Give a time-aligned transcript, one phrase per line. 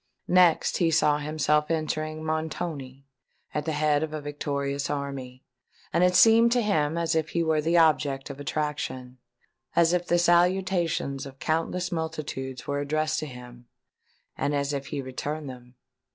[0.27, 3.05] Next he saw himself entering Montoni
[3.53, 5.43] at the head of a victorious army;
[5.93, 10.17] and it seemed to him as if he were the object of attraction—as if the
[10.17, 15.75] salutations of countless multitudes were addressed to him—and as if he returned them!